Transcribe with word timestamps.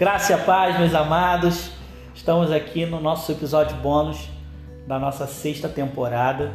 Graça 0.00 0.32
e 0.32 0.38
paz, 0.46 0.78
meus 0.78 0.94
amados. 0.94 1.72
Estamos 2.14 2.50
aqui 2.50 2.86
no 2.86 3.02
nosso 3.02 3.30
episódio 3.30 3.76
bônus 3.76 4.30
da 4.86 4.98
nossa 4.98 5.26
sexta 5.26 5.68
temporada 5.68 6.54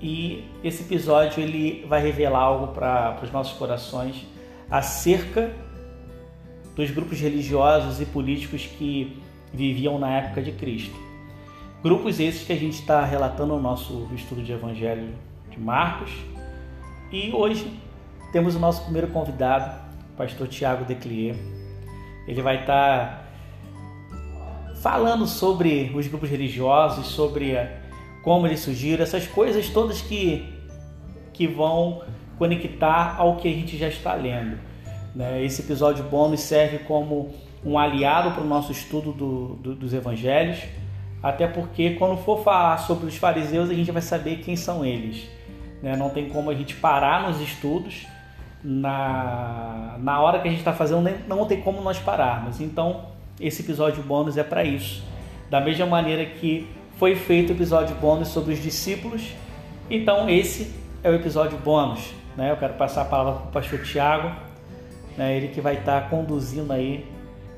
e 0.00 0.44
esse 0.64 0.82
episódio 0.82 1.40
ele 1.40 1.86
vai 1.86 2.02
revelar 2.02 2.40
algo 2.40 2.72
para 2.74 3.20
os 3.22 3.30
nossos 3.30 3.56
corações 3.56 4.26
acerca 4.68 5.52
dos 6.74 6.90
grupos 6.90 7.20
religiosos 7.20 8.00
e 8.00 8.06
políticos 8.06 8.66
que 8.66 9.22
viviam 9.52 9.96
na 9.96 10.10
época 10.10 10.42
de 10.42 10.50
Cristo. 10.50 10.98
Grupos 11.80 12.18
esses 12.18 12.44
que 12.44 12.52
a 12.52 12.58
gente 12.58 12.80
está 12.80 13.04
relatando 13.04 13.54
no 13.54 13.62
nosso 13.62 14.08
estudo 14.16 14.42
de 14.42 14.50
Evangelho 14.50 15.14
de 15.48 15.60
Marcos. 15.60 16.10
E 17.12 17.30
hoje 17.32 17.72
temos 18.32 18.56
o 18.56 18.58
nosso 18.58 18.82
primeiro 18.82 19.06
convidado, 19.12 19.80
o 20.12 20.16
pastor 20.16 20.48
Tiago 20.48 20.84
Declier. 20.84 21.53
Ele 22.26 22.42
vai 22.42 22.60
estar 22.60 23.06
tá 23.08 23.24
falando 24.82 25.26
sobre 25.26 25.92
os 25.94 26.06
grupos 26.06 26.28
religiosos, 26.28 27.06
sobre 27.06 27.56
como 28.22 28.46
eles 28.46 28.60
surgiram, 28.60 29.02
essas 29.02 29.26
coisas 29.26 29.68
todas 29.68 30.00
que, 30.00 30.46
que 31.32 31.46
vão 31.46 32.02
conectar 32.38 33.16
ao 33.18 33.36
que 33.36 33.48
a 33.48 33.52
gente 33.52 33.76
já 33.76 33.88
está 33.88 34.14
lendo. 34.14 34.58
Né? 35.14 35.44
Esse 35.44 35.62
episódio 35.62 36.04
bônus 36.04 36.40
serve 36.40 36.78
como 36.80 37.32
um 37.64 37.78
aliado 37.78 38.32
para 38.32 38.42
o 38.42 38.46
nosso 38.46 38.72
estudo 38.72 39.12
do, 39.12 39.54
do, 39.56 39.74
dos 39.74 39.94
evangelhos, 39.94 40.58
até 41.22 41.46
porque 41.46 41.90
quando 41.90 42.18
for 42.18 42.42
falar 42.42 42.78
sobre 42.78 43.06
os 43.06 43.16
fariseus 43.16 43.70
a 43.70 43.74
gente 43.74 43.90
vai 43.90 44.02
saber 44.02 44.38
quem 44.38 44.56
são 44.56 44.84
eles. 44.84 45.28
Né? 45.82 45.96
Não 45.96 46.10
tem 46.10 46.28
como 46.28 46.50
a 46.50 46.54
gente 46.54 46.74
parar 46.74 47.28
nos 47.28 47.40
estudos, 47.40 48.06
na, 48.64 49.96
na 49.98 50.20
hora 50.20 50.40
que 50.40 50.48
a 50.48 50.50
gente 50.50 50.60
está 50.60 50.72
fazendo, 50.72 51.10
não 51.28 51.44
tem 51.44 51.60
como 51.60 51.82
nós 51.82 51.98
pararmos. 51.98 52.60
Então, 52.60 53.04
esse 53.38 53.60
episódio 53.60 54.02
bônus 54.02 54.38
é 54.38 54.42
para 54.42 54.64
isso. 54.64 55.04
Da 55.50 55.60
mesma 55.60 55.84
maneira 55.84 56.24
que 56.24 56.66
foi 56.96 57.14
feito 57.14 57.50
o 57.50 57.52
episódio 57.52 57.94
bônus 57.96 58.28
sobre 58.28 58.54
os 58.54 58.62
discípulos, 58.62 59.34
então 59.90 60.30
esse 60.30 60.74
é 61.02 61.10
o 61.10 61.14
episódio 61.14 61.58
bônus. 61.58 62.14
Né? 62.36 62.50
Eu 62.50 62.56
quero 62.56 62.74
passar 62.74 63.02
a 63.02 63.04
palavra 63.04 63.40
para 63.40 63.48
o 63.50 63.52
pastor 63.52 63.82
Tiago, 63.82 64.34
né? 65.16 65.36
ele 65.36 65.48
que 65.48 65.60
vai 65.60 65.74
estar 65.74 66.00
tá 66.00 66.08
conduzindo 66.08 66.72
aí 66.72 67.06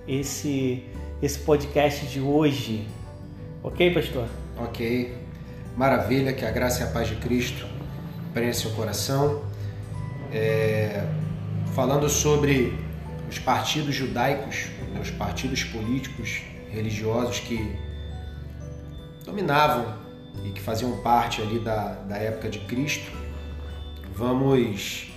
esse, 0.08 0.82
esse 1.22 1.38
podcast 1.38 2.04
de 2.06 2.20
hoje. 2.20 2.84
Ok, 3.62 3.94
pastor? 3.94 4.26
Ok. 4.58 5.16
Maravilha, 5.76 6.32
que 6.32 6.44
a 6.44 6.50
graça 6.50 6.82
e 6.82 6.84
a 6.84 6.90
paz 6.90 7.08
de 7.08 7.14
Cristo 7.16 7.66
preencha 8.32 8.60
seu 8.60 8.70
coração 8.72 9.42
é, 10.36 11.08
falando 11.74 12.08
sobre 12.08 12.78
os 13.28 13.38
partidos 13.38 13.94
judaicos, 13.94 14.66
né, 14.92 15.00
os 15.00 15.10
partidos 15.10 15.64
políticos 15.64 16.42
religiosos 16.70 17.40
que 17.40 17.74
dominavam 19.24 19.96
e 20.44 20.50
que 20.50 20.60
faziam 20.60 20.98
parte 20.98 21.40
ali 21.40 21.58
da, 21.58 21.94
da 22.06 22.16
época 22.16 22.50
de 22.50 22.58
Cristo, 22.60 23.10
vamos 24.14 25.10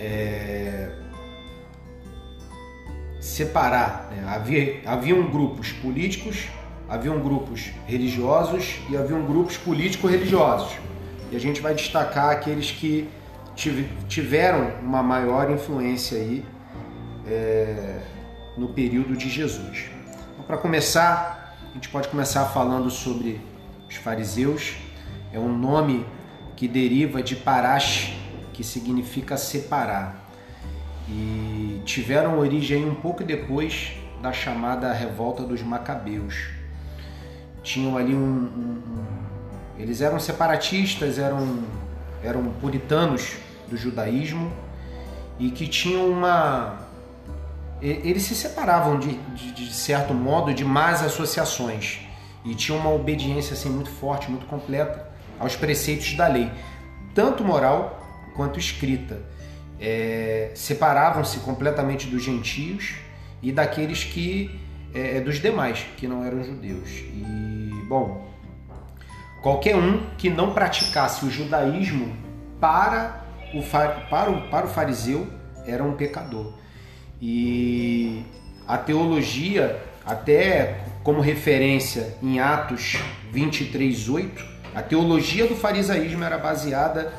é, 0.00 0.90
separar. 3.20 4.08
Né? 4.10 4.24
Havia, 4.26 4.80
haviam 4.86 5.30
grupos 5.30 5.70
políticos, 5.72 6.46
haviam 6.88 7.20
grupos 7.20 7.70
religiosos 7.86 8.76
e 8.88 8.96
haviam 8.96 9.24
grupos 9.26 9.58
político-religiosos. 9.58 10.72
E 11.30 11.36
a 11.36 11.40
gente 11.40 11.60
vai 11.60 11.74
destacar 11.74 12.30
aqueles 12.30 12.70
que 12.70 13.08
tiveram 13.56 14.70
uma 14.82 15.02
maior 15.02 15.50
influência 15.50 16.18
aí 16.18 16.44
é, 17.26 18.00
no 18.56 18.68
período 18.68 19.16
de 19.16 19.30
Jesus. 19.30 19.86
Então, 20.32 20.44
Para 20.44 20.58
começar, 20.58 21.56
a 21.70 21.74
gente 21.74 21.88
pode 21.88 22.08
começar 22.08 22.44
falando 22.46 22.90
sobre 22.90 23.40
os 23.88 23.96
fariseus. 23.96 24.74
É 25.32 25.40
um 25.40 25.56
nome 25.56 26.06
que 26.54 26.68
deriva 26.68 27.22
de 27.22 27.34
parash, 27.34 28.14
que 28.52 28.62
significa 28.62 29.36
separar. 29.38 30.30
E 31.08 31.80
tiveram 31.84 32.38
origem 32.38 32.84
um 32.84 32.94
pouco 32.94 33.24
depois 33.24 33.92
da 34.20 34.32
chamada 34.32 34.92
revolta 34.92 35.42
dos 35.42 35.62
macabeus. 35.62 36.50
Tinham 37.62 37.96
ali 37.96 38.14
um, 38.14 38.18
um, 38.18 38.82
um 38.98 39.06
eles 39.78 40.00
eram 40.00 40.18
separatistas, 40.18 41.18
eram 41.18 41.64
eram 42.22 42.44
puritanos 42.60 43.36
do 43.68 43.76
judaísmo 43.76 44.52
e 45.38 45.50
que 45.50 45.66
tinham 45.66 46.08
uma. 46.08 46.78
Eles 47.82 48.22
se 48.22 48.34
separavam 48.34 48.98
de, 48.98 49.14
de, 49.34 49.52
de 49.52 49.72
certo 49.72 50.14
modo 50.14 50.54
de 50.54 50.64
más 50.64 51.02
associações 51.02 52.00
e 52.44 52.54
tinham 52.54 52.80
uma 52.80 52.90
obediência 52.90 53.52
assim 53.52 53.68
muito 53.68 53.90
forte, 53.90 54.30
muito 54.30 54.46
completa 54.46 55.06
aos 55.38 55.56
preceitos 55.56 56.14
da 56.14 56.26
lei, 56.26 56.50
tanto 57.14 57.44
moral 57.44 58.00
quanto 58.34 58.58
escrita. 58.58 59.20
É, 59.78 60.52
separavam-se 60.54 61.40
completamente 61.40 62.06
dos 62.06 62.22
gentios 62.22 62.94
e 63.42 63.52
daqueles 63.52 64.04
que 64.04 64.58
é, 64.94 65.20
dos 65.20 65.38
demais 65.38 65.84
que 65.98 66.08
não 66.08 66.24
eram 66.24 66.42
judeus. 66.42 66.88
E 66.88 67.70
bom, 67.86 68.26
qualquer 69.42 69.76
um 69.76 70.06
que 70.16 70.30
não 70.30 70.54
praticasse 70.54 71.26
o 71.26 71.30
judaísmo 71.30 72.16
para 72.58 73.25
o, 73.54 73.62
para, 73.62 74.30
o, 74.30 74.48
para 74.48 74.66
o 74.66 74.68
fariseu 74.68 75.26
era 75.66 75.82
um 75.82 75.92
pecador. 75.92 76.52
E 77.20 78.22
a 78.66 78.76
teologia, 78.76 79.80
até 80.04 80.80
como 81.02 81.20
referência 81.20 82.14
em 82.22 82.40
Atos 82.40 82.98
23, 83.32 84.08
8, 84.08 84.44
a 84.74 84.82
teologia 84.82 85.46
do 85.46 85.56
farisaísmo 85.56 86.22
era 86.22 86.36
baseada 86.36 87.12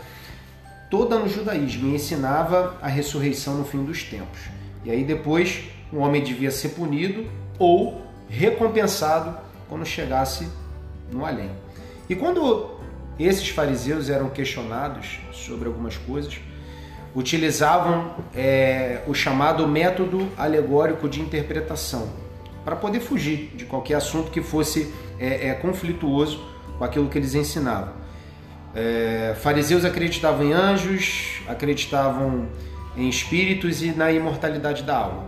toda 0.90 1.18
no 1.18 1.28
judaísmo 1.28 1.90
e 1.90 1.96
ensinava 1.96 2.78
a 2.82 2.88
ressurreição 2.88 3.56
no 3.56 3.66
fim 3.66 3.84
dos 3.84 4.04
tempos. 4.04 4.40
E 4.86 4.92
aí 4.92 5.04
depois 5.04 5.64
o 5.92 5.98
homem 5.98 6.24
devia 6.24 6.52
ser 6.52 6.70
punido 6.70 7.26
ou 7.58 8.06
recompensado 8.30 9.38
quando 9.68 9.86
chegasse 9.86 10.48
no 11.12 11.26
além. 11.26 11.52
E 12.10 12.16
quando 12.16 12.77
esses 13.20 13.50
fariseus 13.50 14.10
eram 14.10 14.30
questionados 14.30 15.20
sobre 15.32 15.68
algumas 15.68 15.98
coisas, 15.98 16.40
utilizavam 17.16 18.16
é, 18.36 19.02
o 19.08 19.14
chamado 19.14 19.68
método 19.68 20.30
alegórico 20.38 21.10
de 21.10 21.20
interpretação 21.20 22.10
para 22.64 22.76
poder 22.76 23.00
fugir 23.00 23.52
de 23.56 23.66
qualquer 23.66 23.96
assunto 23.96 24.30
que 24.30 24.42
fosse 24.42 24.94
é, 25.20 25.48
é, 25.48 25.54
conflituoso 25.54 26.40
com 26.78 26.84
aquilo 26.84 27.10
que 27.10 27.18
eles 27.18 27.34
ensinavam. 27.34 27.94
É, 28.76 29.36
fariseus 29.42 29.84
acreditavam 29.84 30.46
em 30.46 30.54
anjos, 30.54 31.42
acreditavam 31.48 32.48
em 32.96 33.10
espíritos 33.10 33.82
e 33.82 33.92
na 33.92 34.12
imortalidade 34.12 34.84
da 34.84 34.98
alma. 34.98 35.24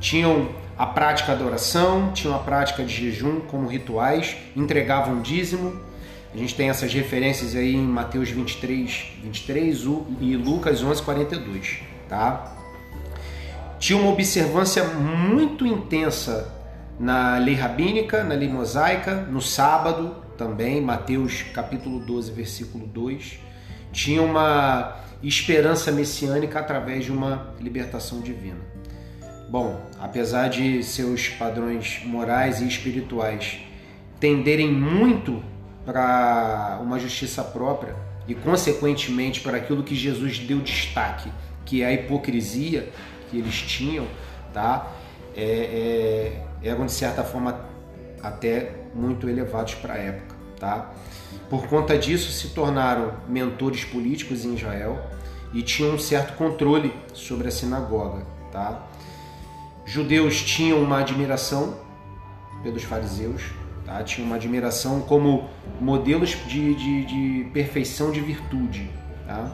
Tinham 0.00 0.50
a 0.76 0.84
prática 0.84 1.34
da 1.34 1.44
oração, 1.44 2.12
tinham 2.12 2.34
a 2.34 2.40
prática 2.40 2.84
de 2.84 2.92
jejum 2.92 3.40
como 3.40 3.68
rituais, 3.68 4.36
entregavam 4.54 5.22
dízimo 5.22 5.80
a 6.34 6.36
gente 6.36 6.56
tem 6.56 6.68
essas 6.68 6.92
referências 6.92 7.54
aí 7.54 7.76
em 7.76 7.86
Mateus 7.86 8.28
23, 8.28 9.12
23 9.22 9.84
e 10.20 10.36
Lucas 10.36 10.82
11, 10.82 11.00
42, 11.00 11.78
tá? 12.08 12.56
Tinha 13.78 13.96
uma 13.96 14.10
observância 14.10 14.82
muito 14.82 15.64
intensa 15.64 16.52
na 16.98 17.38
lei 17.38 17.54
rabínica, 17.54 18.24
na 18.24 18.34
lei 18.34 18.48
mosaica, 18.48 19.14
no 19.14 19.40
sábado 19.40 20.16
também, 20.36 20.80
Mateus 20.80 21.42
capítulo 21.54 22.00
12, 22.00 22.32
versículo 22.32 22.84
2. 22.84 23.38
Tinha 23.92 24.20
uma 24.20 24.96
esperança 25.22 25.92
messiânica 25.92 26.58
através 26.58 27.04
de 27.04 27.12
uma 27.12 27.54
libertação 27.60 28.20
divina. 28.20 28.60
Bom, 29.48 29.80
apesar 30.00 30.48
de 30.48 30.82
seus 30.82 31.28
padrões 31.28 32.00
morais 32.04 32.60
e 32.60 32.66
espirituais 32.66 33.58
tenderem 34.18 34.72
muito 34.72 35.53
para 35.84 36.78
uma 36.82 36.98
justiça 36.98 37.42
própria 37.42 37.94
e, 38.26 38.34
consequentemente, 38.34 39.40
para 39.40 39.58
aquilo 39.58 39.82
que 39.82 39.94
Jesus 39.94 40.38
deu 40.38 40.60
destaque, 40.60 41.30
que 41.64 41.82
é 41.82 41.86
a 41.86 41.92
hipocrisia 41.92 42.90
que 43.30 43.38
eles 43.38 43.54
tinham, 43.62 44.06
tá? 44.52 44.90
É, 45.36 46.42
é, 46.62 46.68
eram 46.68 46.86
de 46.86 46.92
certa 46.92 47.24
forma 47.24 47.60
até 48.22 48.72
muito 48.94 49.28
elevados 49.28 49.74
para 49.74 49.94
a 49.94 49.98
época, 49.98 50.36
tá? 50.58 50.92
Por 51.50 51.66
conta 51.66 51.98
disso, 51.98 52.30
se 52.32 52.54
tornaram 52.54 53.14
mentores 53.28 53.84
políticos 53.84 54.44
em 54.44 54.54
Israel 54.54 54.98
e 55.52 55.62
tinham 55.62 55.94
um 55.94 55.98
certo 55.98 56.36
controle 56.36 56.92
sobre 57.12 57.48
a 57.48 57.50
sinagoga, 57.50 58.24
tá? 58.50 58.82
Judeus 59.84 60.42
tinham 60.42 60.82
uma 60.82 61.00
admiração 61.00 61.76
pelos 62.62 62.82
fariseus, 62.84 63.42
Tá? 63.84 64.02
Tinha 64.02 64.26
uma 64.26 64.36
admiração 64.36 65.00
como 65.00 65.48
modelos 65.80 66.36
de, 66.46 66.74
de, 66.74 67.04
de 67.04 67.50
perfeição 67.52 68.10
de 68.10 68.20
virtude. 68.20 68.90
Tá? 69.26 69.50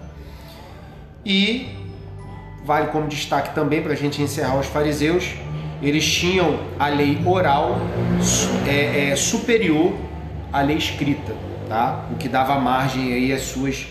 E 1.25 1.69
vale 2.65 2.89
como 2.89 3.09
destaque 3.09 3.55
também 3.55 3.83
para 3.83 3.93
a 3.93 3.97
gente 3.97 4.23
encerrar 4.23 4.59
os 4.59 4.67
fariseus, 4.67 5.35
eles 5.83 6.07
tinham 6.07 6.61
a 6.79 6.89
lei 6.89 7.21
oral 7.25 7.79
é, 8.67 9.11
é, 9.11 9.17
superior 9.17 9.95
à 10.53 10.61
lei 10.61 10.77
escrita, 10.77 11.35
tá? 11.69 12.07
o 12.13 12.17
que 12.17 12.29
dava 12.29 12.59
margem 12.59 13.13
aí 13.13 13.33
às 13.33 13.43
suas 13.43 13.87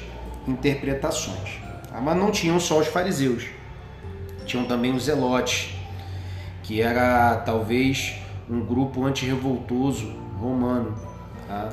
interpretações. 0.47 1.59
Tá? 1.89 1.99
Mas 1.99 2.15
não 2.15 2.31
tinham 2.31 2.59
só 2.59 2.79
os 2.79 2.87
fariseus, 2.87 3.45
tinham 4.45 4.65
também 4.65 4.93
os 4.93 5.05
zelotes, 5.05 5.73
que 6.63 6.81
era 6.81 7.35
talvez 7.37 8.15
um 8.49 8.61
grupo 8.61 9.05
antirrevoltoso 9.05 10.13
romano. 10.39 10.95
Tá? 11.47 11.69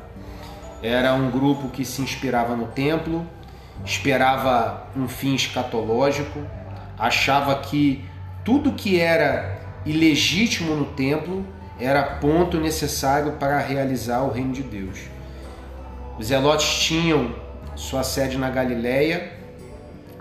Era 0.83 1.15
um 1.15 1.31
grupo 1.31 1.69
que 1.69 1.85
se 1.85 2.03
inspirava 2.03 2.55
no 2.55 2.67
templo, 2.67 3.27
esperava 3.85 4.87
um 4.97 5.09
fim 5.09 5.35
escatológico, 5.35 6.41
achava 6.99 7.55
que 7.57 8.05
tudo 8.45 8.73
que 8.73 9.01
era 9.01 9.59
ilegítimo 9.85 10.75
no 10.75 10.87
templo 10.87 11.45
era 11.79 12.03
ponto 12.03 12.59
necessário 12.59 13.33
para 13.33 13.59
realizar 13.59 14.23
o 14.23 14.31
reino 14.31 14.53
de 14.53 14.63
Deus. 14.63 14.99
Os 16.19 16.27
zelotes 16.27 16.67
tinham 16.85 17.35
sua 17.75 18.03
sede 18.03 18.39
na 18.39 18.49
Galileia 18.49 19.33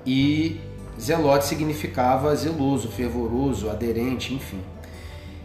e 0.05 0.59
zelote 0.99 1.45
significava 1.45 2.35
zeloso, 2.35 2.89
fervoroso, 2.89 3.69
aderente, 3.69 4.33
enfim. 4.33 4.61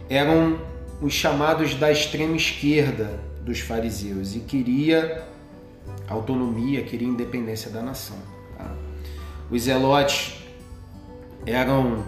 Eram 0.09 0.59
os 1.01 1.13
chamados 1.13 1.73
da 1.73 1.91
extrema 1.91 2.35
esquerda 2.35 3.19
dos 3.43 3.59
fariseus 3.59 4.35
e 4.35 4.39
queria 4.39 5.25
autonomia, 6.07 6.83
queria 6.83 7.07
independência 7.07 7.71
da 7.71 7.81
nação. 7.81 8.17
Tá? 8.57 8.71
Os 9.49 9.63
zelotes 9.63 10.35
eram 11.45 12.03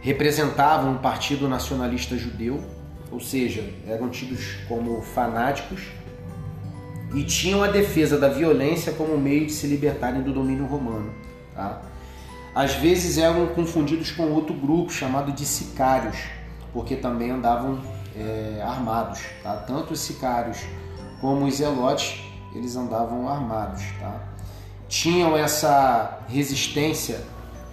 representavam 0.00 0.92
um 0.92 0.98
partido 0.98 1.48
nacionalista 1.48 2.16
judeu, 2.16 2.62
ou 3.10 3.18
seja, 3.18 3.68
eram 3.86 4.08
tidos 4.08 4.56
como 4.68 5.02
fanáticos 5.02 5.82
e 7.14 7.24
tinham 7.24 7.62
a 7.62 7.68
defesa 7.68 8.18
da 8.18 8.28
violência 8.28 8.92
como 8.92 9.18
meio 9.18 9.46
de 9.46 9.52
se 9.52 9.66
libertarem 9.66 10.22
do 10.22 10.32
domínio 10.32 10.66
romano. 10.66 11.12
Tá? 11.54 11.82
Às 12.54 12.74
vezes 12.74 13.18
eram 13.18 13.46
confundidos 13.48 14.12
com 14.12 14.30
outro 14.30 14.54
grupo 14.54 14.92
chamado 14.92 15.32
de 15.32 15.44
sicários, 15.44 16.16
porque 16.72 16.94
também 16.94 17.30
andavam 17.30 17.80
é, 18.18 18.62
armados. 18.62 19.20
Tá? 19.42 19.56
Tanto 19.56 19.92
os 19.92 20.00
sicários 20.00 20.58
como 21.20 21.46
os 21.46 21.56
zelotes, 21.56 22.20
eles 22.54 22.76
andavam 22.76 23.28
armados. 23.28 23.82
Tá? 24.00 24.20
Tinham 24.88 25.36
essa 25.36 26.20
resistência 26.28 27.20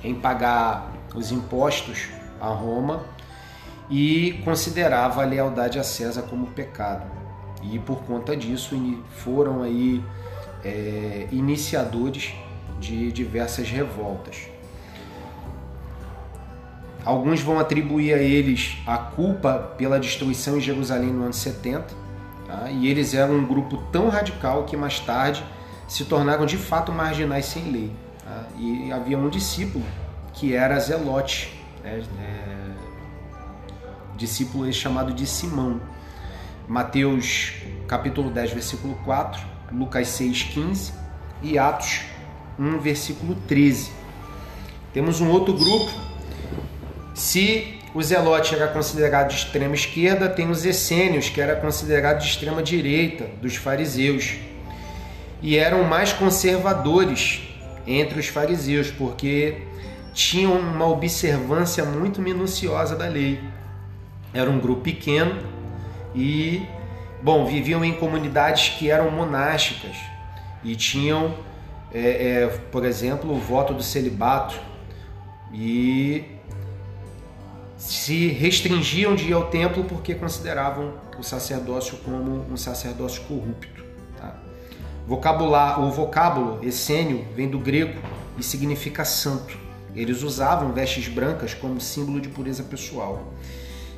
em 0.03 0.13
pagar 0.15 0.91
os 1.15 1.31
impostos 1.31 2.09
a 2.39 2.47
Roma 2.47 3.03
e 3.89 4.41
considerava 4.43 5.21
a 5.21 5.25
lealdade 5.25 5.79
a 5.79 5.83
César 5.83 6.23
como 6.23 6.47
pecado. 6.47 7.05
E 7.63 7.79
por 7.79 8.03
conta 8.03 8.35
disso 8.35 8.75
foram 9.09 9.63
aí 9.63 10.03
é, 10.63 11.27
iniciadores 11.31 12.33
de 12.79 13.11
diversas 13.11 13.69
revoltas. 13.69 14.54
Alguns 17.05 17.39
vão 17.39 17.59
atribuir 17.59 18.13
a 18.13 18.17
eles 18.17 18.77
a 18.87 18.97
culpa 18.97 19.73
pela 19.77 19.99
destruição 19.99 20.57
em 20.57 20.61
Jerusalém 20.61 21.11
no 21.11 21.23
ano 21.23 21.33
70, 21.33 21.85
tá? 22.47 22.69
e 22.71 22.87
eles 22.87 23.13
eram 23.13 23.35
um 23.35 23.45
grupo 23.45 23.77
tão 23.91 24.09
radical 24.09 24.63
que 24.63 24.75
mais 24.75 24.99
tarde 24.99 25.43
se 25.87 26.03
tornaram 26.05 26.47
de 26.47 26.57
fato 26.57 26.91
marginais 26.91 27.45
sem 27.45 27.71
lei. 27.71 27.91
Tá? 28.23 28.47
E 28.57 28.91
havia 28.91 29.19
um 29.19 29.29
discípulo 29.29 29.85
que 30.33 30.55
era 30.55 30.79
Zelote, 30.79 31.53
né? 31.83 32.01
é, 32.19 32.55
discípulo 34.17 34.71
chamado 34.73 35.13
de 35.13 35.27
Simão. 35.27 35.79
Mateus 36.67 37.53
capítulo 37.87 38.31
10, 38.31 38.53
versículo 38.53 38.95
4, 39.05 39.39
Lucas 39.71 40.07
6, 40.07 40.43
15 40.43 40.93
e 41.43 41.59
Atos 41.59 42.01
1, 42.57 42.79
versículo 42.79 43.35
13. 43.47 43.91
Temos 44.91 45.21
um 45.21 45.29
outro 45.29 45.53
grupo. 45.53 46.14
Se 47.15 47.79
o 47.93 48.03
Zelote 48.03 48.53
era 48.53 48.67
considerado 48.67 49.29
de 49.29 49.35
extrema 49.35 49.73
esquerda, 49.73 50.27
tem 50.27 50.49
os 50.49 50.65
essênios, 50.65 51.29
que 51.29 51.39
era 51.39 51.55
considerado 51.55 52.19
de 52.19 52.27
extrema 52.27 52.61
direita, 52.61 53.25
dos 53.41 53.55
fariseus. 53.55 54.35
E 55.41 55.57
eram 55.57 55.85
mais 55.85 56.11
conservadores 56.11 57.41
entre 57.87 58.19
os 58.19 58.27
fariseus, 58.27 58.91
porque 58.91 59.61
tinham 60.13 60.59
uma 60.59 60.89
observância 60.89 61.85
muito 61.85 62.21
minuciosa 62.21 62.97
da 62.97 63.07
lei. 63.07 63.39
Era 64.33 64.49
um 64.49 64.59
grupo 64.59 64.81
pequeno 64.81 65.41
e, 66.13 66.63
bom, 67.23 67.45
viviam 67.45 67.85
em 67.85 67.93
comunidades 67.93 68.75
que 68.77 68.91
eram 68.91 69.09
monásticas 69.09 69.95
e 70.61 70.75
tinham, 70.75 71.33
é, 71.93 71.99
é, 72.43 72.47
por 72.73 72.83
exemplo, 72.83 73.31
o 73.31 73.39
voto 73.39 73.73
do 73.73 73.81
celibato 73.81 74.59
e 75.53 76.34
se 78.05 78.27
restringiam 78.27 79.15
de 79.15 79.29
ir 79.29 79.33
ao 79.33 79.47
templo 79.47 79.83
porque 79.83 80.13
consideravam 80.13 80.93
o 81.17 81.23
sacerdócio 81.23 81.97
como 82.05 82.45
um 82.51 82.55
sacerdócio 82.55 83.23
corrupto. 83.23 83.83
Tá? 84.15 84.39
Vocabular, 85.07 85.81
o 85.81 85.89
vocábulo 85.89 86.63
essênio 86.63 87.25
vem 87.35 87.49
do 87.49 87.57
grego 87.57 87.99
e 88.37 88.43
significa 88.43 89.03
santo. 89.03 89.57
Eles 89.95 90.21
usavam 90.21 90.71
vestes 90.71 91.07
brancas 91.07 91.55
como 91.55 91.81
símbolo 91.81 92.21
de 92.21 92.29
pureza 92.29 92.61
pessoal. 92.61 93.33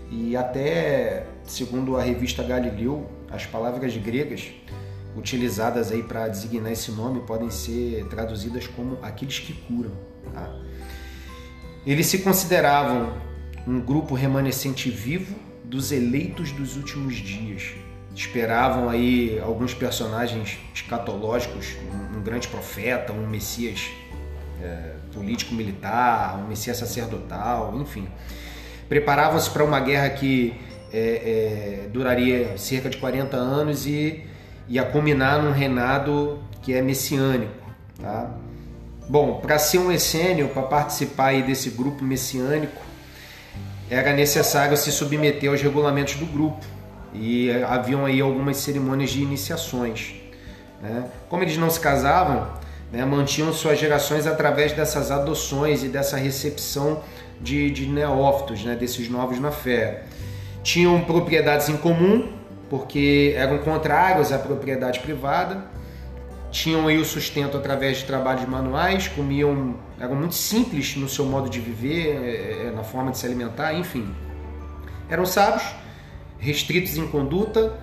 E 0.09 0.37
até, 0.37 1.25
segundo 1.43 1.97
a 1.97 2.01
revista 2.01 2.41
Galileu, 2.41 3.09
as 3.29 3.45
palavras 3.45 3.97
gregas 3.97 4.53
utilizadas 5.17 5.91
aí 5.91 6.01
para 6.01 6.29
designar 6.29 6.71
esse 6.71 6.91
nome 6.93 7.19
podem 7.27 7.49
ser 7.49 8.05
traduzidas 8.05 8.67
como 8.67 8.99
aqueles 9.01 9.39
que 9.39 9.51
curam. 9.51 9.91
Tá? 10.33 10.49
Eles 11.85 12.05
se 12.05 12.19
consideravam 12.19 13.27
um 13.67 13.81
grupo 13.81 14.15
remanescente 14.15 14.89
vivo 14.89 15.35
dos 15.63 15.91
eleitos 15.91 16.51
dos 16.53 16.77
últimos 16.77 17.15
dias. 17.15 17.73
Esperavam 18.15 18.89
aí 18.89 19.39
alguns 19.43 19.73
personagens 19.73 20.57
escatológicos, 20.73 21.75
um, 22.15 22.21
grande 22.21 22.47
profeta, 22.47 23.11
um 23.11 23.27
messias 23.27 23.89
é, 24.61 24.93
político-militar, 25.13 26.39
um 26.39 26.47
messias 26.47 26.77
sacerdotal, 26.77 27.77
enfim. 27.79 28.07
Preparavam-se 28.87 29.49
para 29.49 29.63
uma 29.63 29.79
guerra 29.81 30.09
que 30.11 30.55
é, 30.91 31.83
é, 31.83 31.89
duraria 31.89 32.57
cerca 32.57 32.89
de 32.89 32.97
40 32.97 33.35
anos 33.35 33.85
e 33.85 34.25
ia 34.69 34.83
culminar 34.85 35.43
num 35.43 35.51
reinado 35.51 36.39
que 36.61 36.73
é 36.73 36.81
messiânico. 36.81 37.53
Tá? 38.01 38.31
Bom, 39.09 39.41
para 39.41 39.59
ser 39.59 39.79
um 39.79 39.91
essênio, 39.91 40.47
para 40.49 40.63
participar 40.63 41.27
aí 41.27 41.43
desse 41.43 41.69
grupo 41.69 42.03
messiânico, 42.03 42.86
era 43.89 44.13
necessário 44.13 44.75
se 44.75 44.91
submeter 44.91 45.49
aos 45.49 45.61
regulamentos 45.61 46.15
do 46.15 46.25
grupo 46.25 46.65
e 47.13 47.51
haviam 47.63 48.05
aí 48.05 48.21
algumas 48.21 48.57
cerimônias 48.57 49.11
de 49.11 49.21
iniciações. 49.21 50.15
Né? 50.81 51.05
Como 51.29 51.43
eles 51.43 51.57
não 51.57 51.69
se 51.69 51.79
casavam, 51.79 52.47
né, 52.91 53.03
mantinham 53.05 53.51
suas 53.53 53.79
gerações 53.79 54.27
através 54.27 54.73
dessas 54.73 55.11
adoções 55.11 55.83
e 55.83 55.87
dessa 55.87 56.17
recepção 56.17 57.01
de, 57.39 57.69
de 57.71 57.87
neófitos, 57.87 58.63
né, 58.63 58.75
desses 58.75 59.09
novos 59.09 59.39
na 59.39 59.51
fé. 59.51 60.03
Tinham 60.63 60.99
propriedades 61.01 61.69
em 61.69 61.77
comum, 61.77 62.31
porque 62.69 63.33
eram 63.37 63.59
contrários 63.59 64.31
à 64.31 64.37
propriedade 64.37 64.99
privada, 64.99 65.65
tinham 66.51 66.87
aí 66.87 66.97
o 66.97 67.05
sustento 67.05 67.57
através 67.57 67.97
de 67.97 68.05
trabalhos 68.05 68.47
manuais, 68.47 69.07
comiam, 69.07 69.75
eram 69.99 70.15
muito 70.15 70.35
simples 70.35 70.95
no 70.95 71.09
seu 71.09 71.25
modo 71.25 71.49
de 71.49 71.59
viver, 71.59 72.07
é, 72.07 72.67
é, 72.67 72.71
na 72.71 72.83
forma 72.83 73.11
de 73.11 73.17
se 73.17 73.25
alimentar, 73.25 73.73
enfim. 73.73 74.13
Eram 75.09 75.25
sábios, 75.25 75.63
restritos 76.39 76.97
em 76.97 77.07
conduta, 77.07 77.73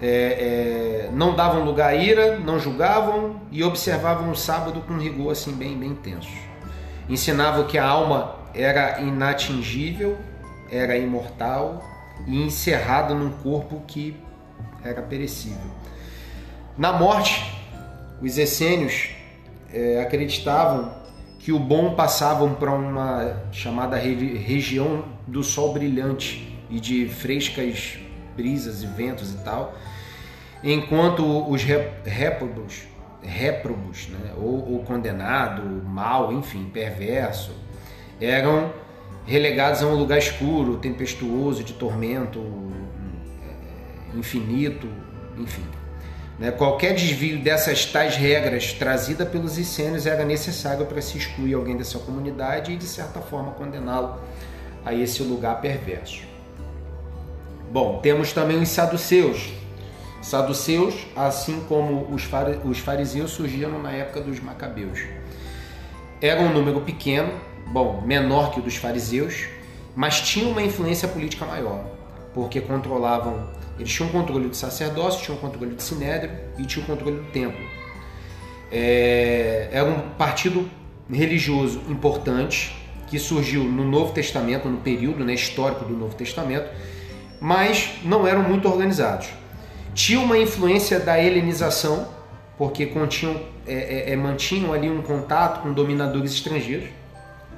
é, 0.00 1.06
é, 1.06 1.10
não 1.12 1.34
davam 1.34 1.64
lugar 1.64 1.90
à 1.90 1.94
ira, 1.94 2.38
não 2.38 2.58
julgavam 2.58 3.40
e 3.50 3.62
observavam 3.62 4.30
o 4.30 4.36
sábado 4.36 4.80
com 4.80 4.98
rigor 4.98 5.32
assim 5.32 5.52
bem, 5.52 5.78
bem 5.78 5.90
intenso. 5.90 6.28
Ensinavam 7.08 7.64
que 7.66 7.78
a 7.78 7.86
alma 7.86 8.36
era 8.54 9.00
inatingível, 9.00 10.18
era 10.70 10.96
imortal 10.96 11.82
e 12.26 12.42
encerrada 12.42 13.14
num 13.14 13.30
corpo 13.30 13.82
que 13.86 14.16
era 14.82 15.02
perecível. 15.02 15.70
Na 16.76 16.92
morte, 16.92 17.63
os 18.24 18.38
essênios 18.38 19.10
é, 19.72 20.00
acreditavam 20.00 20.94
que 21.38 21.52
o 21.52 21.58
bom 21.58 21.94
passavam 21.94 22.54
para 22.54 22.72
uma 22.72 23.42
chamada 23.52 23.98
região 23.98 25.04
do 25.26 25.44
sol 25.44 25.74
brilhante 25.74 26.58
e 26.70 26.80
de 26.80 27.06
frescas 27.06 27.98
brisas 28.34 28.82
e 28.82 28.86
ventos 28.86 29.34
e 29.34 29.36
tal, 29.44 29.74
enquanto 30.62 31.22
os 31.50 31.62
réprobos, 31.62 32.84
réprobos 33.22 34.08
né, 34.08 34.32
ou, 34.38 34.72
ou 34.72 34.78
condenado, 34.84 35.62
mal, 35.84 36.32
enfim, 36.32 36.70
perverso, 36.72 37.52
eram 38.18 38.72
relegados 39.26 39.82
a 39.82 39.86
um 39.86 39.94
lugar 39.94 40.18
escuro, 40.18 40.78
tempestuoso, 40.78 41.62
de 41.62 41.74
tormento 41.74 42.40
é, 44.12 44.16
infinito, 44.16 44.88
enfim. 45.38 45.83
Né? 46.38 46.50
Qualquer 46.50 46.94
desvio 46.94 47.40
dessas 47.40 47.86
tais 47.86 48.16
regras 48.16 48.72
trazida 48.72 49.24
pelos 49.24 49.56
essênios 49.56 50.06
era 50.06 50.24
necessário 50.24 50.84
para 50.86 51.00
se 51.00 51.16
excluir 51.16 51.54
alguém 51.54 51.76
dessa 51.76 51.98
comunidade 51.98 52.72
e, 52.72 52.76
de 52.76 52.86
certa 52.86 53.20
forma, 53.20 53.52
condená-lo 53.52 54.18
a 54.84 54.92
esse 54.92 55.22
lugar 55.22 55.60
perverso. 55.60 56.22
Bom, 57.70 58.00
temos 58.00 58.32
também 58.32 58.60
os 58.60 58.68
saduceus. 58.68 59.52
Saduceus, 60.22 61.06
assim 61.14 61.64
como 61.68 62.08
os 62.12 62.78
fariseus, 62.78 63.30
surgiram 63.30 63.80
na 63.82 63.92
época 63.92 64.20
dos 64.20 64.40
macabeus. 64.40 65.00
Era 66.20 66.40
um 66.40 66.52
número 66.52 66.80
pequeno, 66.80 67.32
bom, 67.66 68.00
menor 68.00 68.50
que 68.50 68.60
o 68.60 68.62
dos 68.62 68.76
fariseus, 68.76 69.46
mas 69.94 70.20
tinham 70.20 70.50
uma 70.50 70.62
influência 70.62 71.06
política 71.06 71.44
maior, 71.44 71.84
porque 72.34 72.60
controlavam 72.60 73.48
eles 73.78 73.92
tinham 73.92 74.08
controle 74.10 74.48
do 74.48 74.54
sacerdócio, 74.54 75.22
tinham 75.22 75.38
controle 75.38 75.74
do 75.74 75.82
sinédrio 75.82 76.30
e 76.58 76.64
tinham 76.64 76.86
controle 76.86 77.16
do 77.16 77.30
templo. 77.30 77.60
É, 78.70 79.68
era 79.72 79.88
um 79.88 80.10
partido 80.10 80.68
religioso 81.10 81.80
importante 81.88 82.74
que 83.08 83.18
surgiu 83.18 83.64
no 83.64 83.84
Novo 83.84 84.12
Testamento, 84.12 84.68
no 84.68 84.78
período 84.78 85.24
né, 85.24 85.34
histórico 85.34 85.84
do 85.84 85.94
Novo 85.94 86.14
Testamento, 86.14 86.68
mas 87.40 87.90
não 88.04 88.26
eram 88.26 88.42
muito 88.42 88.68
organizados. 88.68 89.28
Tinha 89.92 90.20
uma 90.20 90.38
influência 90.38 90.98
da 90.98 91.20
helenização, 91.22 92.08
porque 92.56 92.86
continham, 92.86 93.40
é, 93.66 93.74
é, 93.74 94.12
é, 94.12 94.16
mantinham 94.16 94.72
ali 94.72 94.88
um 94.88 95.02
contato 95.02 95.62
com 95.62 95.72
dominadores 95.72 96.32
estrangeiros. 96.32 96.88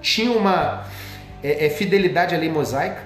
Tinha 0.00 0.33
uma 0.33 0.87
é, 1.42 1.66
é, 1.66 1.71
fidelidade 1.71 2.35
à 2.35 2.38
lei 2.38 2.50
mosaica, 2.50 3.02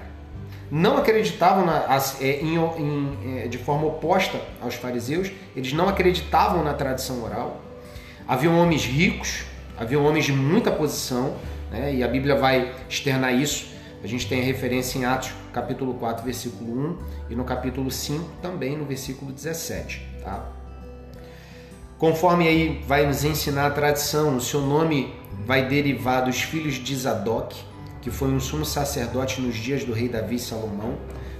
não 0.71 0.97
acreditavam 0.97 1.65
na, 1.65 1.85
é, 2.21 2.39
em, 2.41 2.55
em, 2.55 3.39
é, 3.39 3.47
de 3.47 3.57
forma 3.57 3.85
oposta 3.87 4.39
aos 4.61 4.75
fariseus, 4.75 5.29
eles 5.53 5.73
não 5.73 5.89
acreditavam 5.89 6.63
na 6.63 6.73
tradição 6.73 7.21
oral. 7.23 7.61
Haviam 8.25 8.57
homens 8.57 8.85
ricos, 8.85 9.43
haviam 9.77 10.05
homens 10.05 10.25
de 10.25 10.31
muita 10.31 10.71
posição, 10.71 11.35
né, 11.69 11.93
e 11.93 12.03
a 12.03 12.07
Bíblia 12.07 12.35
vai 12.35 12.73
externar 12.87 13.33
isso. 13.33 13.69
A 14.01 14.07
gente 14.07 14.27
tem 14.27 14.41
a 14.41 14.43
referência 14.43 14.97
em 14.97 15.03
Atos 15.03 15.33
capítulo 15.51 15.95
4, 15.95 16.23
versículo 16.23 16.87
1, 16.87 16.97
e 17.31 17.35
no 17.35 17.43
capítulo 17.43 17.91
5 17.91 18.23
também 18.41 18.77
no 18.77 18.85
versículo 18.85 19.31
17. 19.31 20.01
Tá? 20.23 20.45
Conforme 21.97 22.47
aí 22.47 22.81
vai 22.87 23.05
nos 23.05 23.23
ensinar 23.23 23.67
a 23.67 23.71
tradição, 23.71 24.37
o 24.37 24.41
seu 24.41 24.61
nome 24.61 25.13
vai 25.45 25.67
derivar 25.67 26.23
dos 26.23 26.41
filhos 26.41 26.75
de 26.75 26.95
Zadok, 26.95 27.55
que 28.01 28.09
foi 28.09 28.29
um 28.29 28.39
sumo 28.39 28.65
sacerdote 28.65 29.41
nos 29.41 29.55
dias 29.55 29.83
do 29.83 29.93
rei 29.93 30.09
Davi 30.09 30.35
e 30.35 30.39
Salomão, 30.39 30.97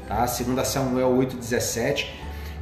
tá? 0.08 0.26
segundo 0.28 0.64
Samuel 0.64 1.10
8,17. 1.18 2.08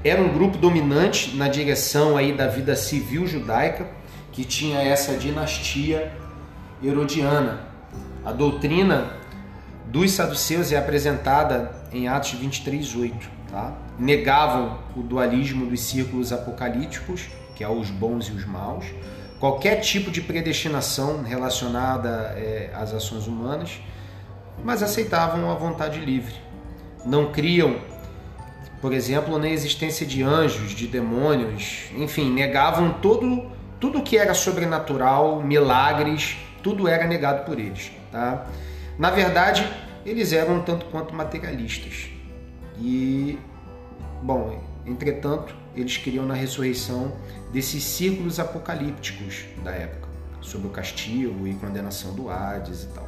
Era 0.03 0.21
um 0.21 0.33
grupo 0.33 0.57
dominante 0.57 1.35
na 1.35 1.49
direção 1.49 2.15
aí 2.15 2.31
da 2.31 2.47
vida 2.47 2.75
civil 2.75 3.27
judaica, 3.27 3.87
que 4.31 4.45
tinha 4.45 4.81
essa 4.81 5.17
dinastia 5.17 6.11
herodiana. 6.81 7.67
A 8.23 8.31
doutrina 8.31 9.13
dos 9.87 10.11
saduceus 10.11 10.71
é 10.71 10.77
apresentada 10.77 11.71
em 11.91 12.07
Atos 12.07 12.35
23:8, 12.35 13.13
tá? 13.51 13.73
Negavam 13.97 14.79
o 14.95 15.01
dualismo 15.01 15.65
dos 15.65 15.81
círculos 15.81 16.31
apocalípticos, 16.31 17.27
que 17.55 17.63
é 17.63 17.67
os 17.67 17.89
bons 17.89 18.27
e 18.27 18.31
os 18.31 18.45
maus, 18.45 18.85
qualquer 19.39 19.77
tipo 19.77 20.11
de 20.11 20.21
predestinação 20.21 21.23
relacionada 21.23 22.33
é, 22.35 22.71
às 22.73 22.93
ações 22.93 23.25
humanas, 23.25 23.79
mas 24.63 24.83
aceitavam 24.83 25.49
a 25.49 25.55
vontade 25.55 25.99
livre. 25.99 26.35
Não 27.05 27.31
criam, 27.31 27.77
por 28.81 28.93
exemplo, 28.93 29.39
na 29.39 29.49
existência 29.49 30.05
de 30.05 30.21
anjos, 30.21 30.71
de 30.71 30.87
demônios, 30.87 31.85
enfim, 31.95 32.29
negavam 32.29 32.93
todo, 33.01 33.49
tudo 33.79 34.01
que 34.01 34.17
era 34.17 34.33
sobrenatural, 34.33 35.41
milagres, 35.41 36.37
tudo 36.61 36.87
era 36.87 37.07
negado 37.07 37.45
por 37.45 37.57
eles. 37.57 37.91
Tá? 38.11 38.45
Na 38.97 39.09
verdade, 39.09 39.65
eles 40.05 40.33
eram 40.33 40.57
um 40.57 40.61
tanto 40.61 40.85
quanto 40.87 41.15
materialistas. 41.15 42.09
E, 42.77 43.39
bom, 44.21 44.61
entretanto, 44.85 45.55
eles 45.81 45.97
criam 45.97 46.25
na 46.25 46.33
ressurreição 46.33 47.13
desses 47.51 47.83
círculos 47.83 48.39
apocalípticos 48.39 49.45
da 49.63 49.71
época, 49.71 50.07
sobre 50.41 50.67
o 50.67 50.71
castigo 50.71 51.47
e 51.47 51.53
condenação 51.55 52.13
do 52.13 52.29
Hades 52.29 52.83
e 52.83 52.87
tal. 52.87 53.07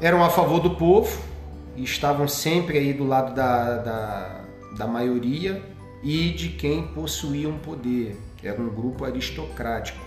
Eram 0.00 0.24
a 0.24 0.30
favor 0.30 0.60
do 0.60 0.70
povo 0.76 1.20
e 1.76 1.84
estavam 1.84 2.26
sempre 2.26 2.78
aí 2.78 2.92
do 2.92 3.06
lado 3.06 3.34
da, 3.34 3.76
da, 3.78 4.40
da 4.76 4.86
maioria 4.86 5.62
e 6.02 6.30
de 6.30 6.50
quem 6.50 6.86
possuía 6.88 7.48
um 7.48 7.58
poder. 7.58 8.16
Era 8.42 8.60
um 8.60 8.70
grupo 8.70 9.04
aristocrático. 9.04 10.00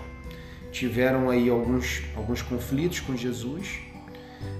Tiveram 0.72 1.30
aí 1.30 1.50
alguns, 1.50 2.02
alguns 2.16 2.42
conflitos 2.42 3.00
com 3.00 3.16
Jesus, 3.16 3.80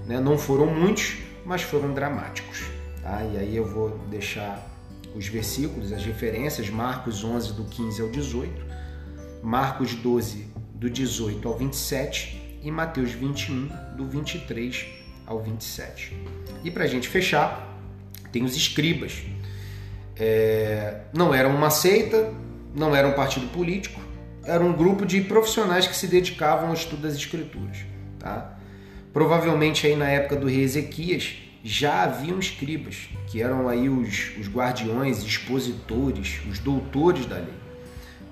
né? 0.06 0.20
não 0.20 0.38
foram 0.38 0.66
muitos, 0.66 1.16
mas 1.44 1.62
foram 1.62 1.92
dramáticos. 1.92 2.64
Tá? 3.02 3.22
E 3.24 3.36
aí 3.36 3.56
eu 3.56 3.66
vou 3.66 3.98
deixar 4.08 4.73
os 5.14 5.28
versículos, 5.28 5.92
as 5.92 6.04
referências, 6.04 6.68
Marcos 6.68 7.22
11, 7.22 7.52
do 7.52 7.64
15 7.64 8.02
ao 8.02 8.08
18, 8.08 8.66
Marcos 9.42 9.94
12, 9.94 10.46
do 10.74 10.90
18 10.90 11.46
ao 11.46 11.56
27 11.56 12.58
e 12.62 12.70
Mateus 12.70 13.12
21, 13.12 13.68
do 13.96 14.06
23 14.06 14.86
ao 15.26 15.40
27. 15.40 16.16
E 16.64 16.70
para 16.70 16.84
a 16.84 16.86
gente 16.86 17.08
fechar, 17.08 17.78
tem 18.32 18.44
os 18.44 18.56
escribas. 18.56 19.22
É, 20.16 21.02
não 21.12 21.32
eram 21.32 21.54
uma 21.54 21.70
seita, 21.70 22.32
não 22.74 22.94
era 22.94 23.06
um 23.06 23.12
partido 23.12 23.46
político, 23.48 24.00
era 24.44 24.62
um 24.62 24.72
grupo 24.72 25.06
de 25.06 25.20
profissionais 25.20 25.86
que 25.86 25.96
se 25.96 26.06
dedicavam 26.06 26.68
ao 26.68 26.74
estudo 26.74 27.02
das 27.02 27.14
escrituras. 27.14 27.78
Tá? 28.18 28.58
Provavelmente 29.12 29.86
aí 29.86 29.94
na 29.94 30.08
época 30.08 30.36
do 30.36 30.48
rei 30.48 30.62
Ezequias, 30.62 31.36
já 31.66 32.02
haviam 32.02 32.38
escribas, 32.38 33.08
que 33.26 33.40
eram 33.40 33.66
aí 33.66 33.88
os, 33.88 34.36
os 34.38 34.48
guardiões, 34.48 35.24
expositores, 35.24 36.42
os 36.46 36.58
doutores 36.58 37.24
da 37.24 37.36
lei. 37.36 37.54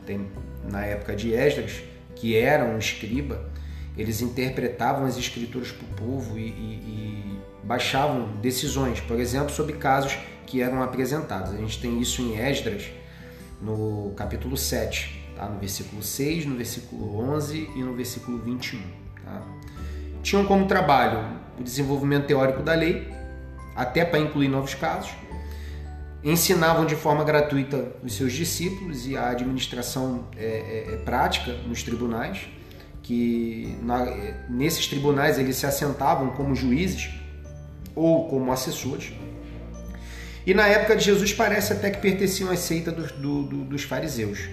Tem, 0.04 0.28
na 0.68 0.84
época 0.84 1.16
de 1.16 1.32
Esdras, 1.32 1.82
que 2.14 2.36
era 2.36 2.62
um 2.62 2.76
escriba, 2.76 3.50
eles 3.96 4.20
interpretavam 4.20 5.06
as 5.06 5.16
escrituras 5.16 5.72
para 5.72 5.84
o 5.84 6.08
povo 6.08 6.38
e, 6.38 6.42
e, 6.42 6.46
e, 6.46 7.38
baixavam 7.64 8.36
decisões, 8.42 9.00
por 9.00 9.18
exemplo, 9.18 9.50
sobre 9.50 9.74
casos 9.74 10.18
que 10.46 10.60
eram 10.60 10.82
apresentados. 10.82 11.54
A 11.54 11.56
gente 11.56 11.80
tem 11.80 12.00
isso 12.02 12.20
em 12.20 12.36
Esdras, 12.36 12.84
no 13.62 14.12
capítulo 14.14 14.58
7, 14.58 15.32
tá? 15.34 15.46
no 15.46 15.58
versículo 15.58 16.02
6, 16.02 16.44
no 16.44 16.56
versículo 16.56 17.18
11 17.34 17.70
e 17.76 17.82
no 17.82 17.94
versículo 17.94 18.38
21. 18.38 18.78
Tá? 19.24 19.42
Tinham 20.22 20.44
como 20.44 20.66
trabalho 20.66 21.40
o 21.58 21.62
desenvolvimento 21.62 22.26
teórico 22.26 22.62
da 22.62 22.74
lei, 22.74 23.21
até 23.74 24.04
para 24.04 24.18
incluir 24.18 24.48
novos 24.48 24.74
casos. 24.74 25.10
Ensinavam 26.24 26.86
de 26.86 26.94
forma 26.94 27.24
gratuita 27.24 27.92
os 28.02 28.14
seus 28.14 28.32
discípulos 28.32 29.06
e 29.06 29.16
a 29.16 29.30
administração 29.30 30.28
é, 30.36 30.86
é, 30.90 30.94
é 30.94 30.96
prática 30.98 31.52
nos 31.66 31.82
tribunais, 31.82 32.48
que 33.02 33.76
na, 33.82 34.04
nesses 34.48 34.86
tribunais 34.86 35.38
eles 35.38 35.56
se 35.56 35.66
assentavam 35.66 36.30
como 36.30 36.54
juízes 36.54 37.10
ou 37.94 38.28
como 38.28 38.52
assessores. 38.52 39.12
E 40.46 40.54
na 40.54 40.66
época 40.66 40.96
de 40.96 41.04
Jesus 41.04 41.32
parece 41.32 41.72
até 41.72 41.90
que 41.90 42.00
pertenciam 42.00 42.50
à 42.50 42.56
seita 42.56 42.90
do, 42.92 43.42
do, 43.42 43.64
dos 43.64 43.82
fariseus, 43.82 44.48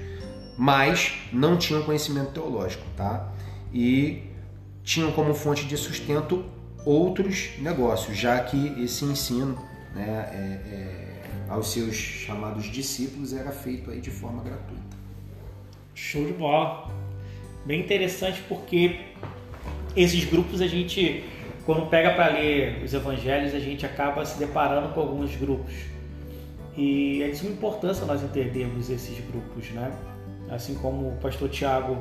mas 0.57 1.13
não 1.31 1.57
tinham 1.57 1.83
conhecimento 1.83 2.31
teológico, 2.31 2.83
tá? 2.95 3.31
E 3.73 4.23
tinham 4.83 5.11
como 5.11 5.33
fonte 5.33 5.65
de 5.65 5.77
sustento 5.77 6.45
outros 6.86 7.51
negócios, 7.59 8.17
já 8.17 8.39
que 8.39 8.81
esse 8.83 9.05
ensino 9.05 9.57
né, 9.93 10.29
é, 10.31 10.74
é, 10.74 11.19
aos 11.50 11.71
seus 11.71 11.95
chamados 11.95 12.65
discípulos 12.65 13.33
era 13.33 13.51
feito 13.51 13.91
aí 13.91 14.00
de 14.00 14.12
forma 14.12 14.43
gratuita. 14.43 14.98
Show 15.93 16.25
de 16.25 16.33
bola! 16.33 16.89
Bem 17.65 17.81
interessante 17.81 18.41
porque 18.48 19.00
esses 19.95 20.24
grupos 20.25 20.62
a 20.62 20.67
gente, 20.67 21.24
quando 21.65 21.89
pega 21.89 22.13
para 22.13 22.27
ler 22.33 22.83
os 22.83 22.93
evangelhos, 22.93 23.53
a 23.53 23.59
gente 23.59 23.86
acaba 23.86 24.25
se 24.25 24.39
deparando 24.39 24.93
com 24.93 25.01
alguns 25.01 25.36
grupos. 25.36 25.74
E 26.77 27.21
é 27.21 27.27
de 27.27 27.36
suma 27.36 27.51
importância 27.51 28.05
nós 28.05 28.24
entendermos 28.24 28.89
esses 28.89 29.19
grupos, 29.25 29.69
né? 29.71 29.91
Assim 30.50 30.75
como 30.75 31.09
o 31.09 31.17
pastor 31.17 31.50
Tiago 31.50 31.98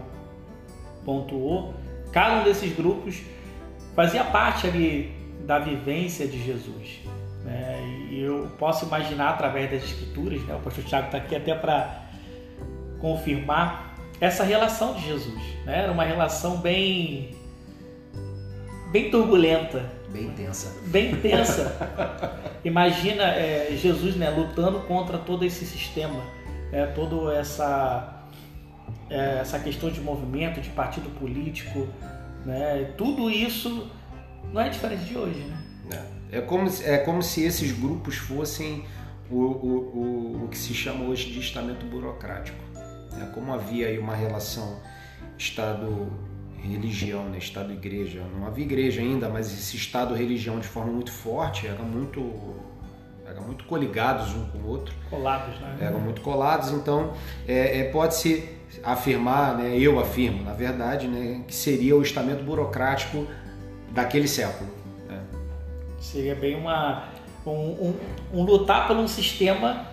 pontuou, 1.04 1.74
cada 2.12 2.40
um 2.40 2.44
desses 2.44 2.74
grupos 2.74 3.20
fazia 3.98 4.22
parte 4.22 4.64
ali 4.64 5.12
da 5.44 5.58
vivência 5.58 6.24
de 6.28 6.40
Jesus. 6.40 7.00
Né? 7.44 8.06
E 8.12 8.20
eu 8.20 8.48
posso 8.56 8.86
imaginar 8.86 9.30
através 9.30 9.68
das 9.72 9.82
escrituras, 9.82 10.40
né? 10.42 10.54
o 10.54 10.60
pastor 10.60 10.84
Tiago 10.84 11.06
está 11.06 11.18
aqui 11.18 11.34
até 11.34 11.52
para 11.52 12.04
confirmar 13.00 13.96
essa 14.20 14.44
relação 14.44 14.94
de 14.94 15.04
Jesus. 15.04 15.42
Né? 15.64 15.82
Era 15.82 15.90
uma 15.90 16.04
relação 16.04 16.58
bem, 16.58 17.34
bem 18.92 19.10
turbulenta 19.10 19.98
Bem 20.12 20.30
tensa. 20.30 20.80
Bem 20.86 21.16
tensa. 21.16 21.76
Imagina 22.64 23.24
é, 23.24 23.76
Jesus 23.76 24.14
né, 24.14 24.30
lutando 24.30 24.78
contra 24.80 25.18
todo 25.18 25.44
esse 25.44 25.66
sistema, 25.66 26.22
é, 26.72 26.86
toda 26.86 27.34
essa, 27.34 28.26
é, 29.10 29.40
essa 29.40 29.58
questão 29.58 29.90
de 29.90 30.00
movimento, 30.00 30.60
de 30.60 30.70
partido 30.70 31.10
político, 31.18 31.88
né? 32.44 32.92
tudo 32.96 33.30
isso 33.30 33.90
não 34.52 34.60
é 34.60 34.68
diferente 34.68 35.04
de 35.04 35.16
hoje. 35.16 35.40
Né? 35.40 36.08
É, 36.30 36.38
é, 36.38 36.40
como, 36.40 36.68
é 36.84 36.98
como 36.98 37.22
se 37.22 37.42
esses 37.42 37.72
grupos 37.72 38.16
fossem 38.16 38.84
o, 39.30 39.36
o, 39.36 39.42
o, 39.42 40.44
o 40.44 40.48
que 40.48 40.58
se 40.58 40.74
chama 40.74 41.04
hoje 41.04 41.30
de 41.30 41.40
estamento 41.40 41.86
burocrático. 41.86 42.58
É, 43.20 43.26
como 43.34 43.52
havia 43.52 43.88
aí 43.88 43.98
uma 43.98 44.14
relação 44.14 44.80
Estado 45.36 46.10
religião, 46.56 47.28
né? 47.28 47.38
Estado 47.38 47.72
igreja. 47.72 48.22
Não 48.36 48.46
havia 48.46 48.64
igreja 48.64 49.00
ainda, 49.00 49.28
mas 49.28 49.52
esse 49.52 49.76
Estado 49.76 50.14
religião 50.14 50.58
de 50.58 50.66
forma 50.66 50.92
muito 50.92 51.12
forte 51.12 51.66
era 51.66 51.82
muito 51.82 52.20
eram 53.30 53.42
muito 53.42 53.64
coligados 53.64 54.34
um 54.34 54.44
com 54.46 54.58
o 54.58 54.68
outro. 54.68 54.94
Colados, 55.10 55.58
né? 55.60 55.76
Eram 55.80 56.00
muito 56.00 56.20
colados, 56.22 56.70
então 56.70 57.12
é, 57.46 57.80
é, 57.80 57.84
pode-se 57.84 58.48
afirmar, 58.82 59.56
né, 59.56 59.76
eu 59.78 59.98
afirmo, 59.98 60.44
na 60.44 60.52
verdade, 60.52 61.08
né, 61.08 61.42
que 61.46 61.54
seria 61.54 61.96
o 61.96 62.02
estamento 62.02 62.44
burocrático 62.44 63.26
daquele 63.90 64.28
século. 64.28 64.70
Né? 65.08 65.20
Seria 65.98 66.34
bem 66.34 66.54
uma, 66.56 67.08
um, 67.44 67.50
um, 67.50 67.94
um 68.32 68.42
lutar 68.44 68.86
por 68.86 68.96
um 68.96 69.08
sistema 69.08 69.86